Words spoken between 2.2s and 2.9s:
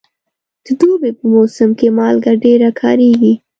ډېره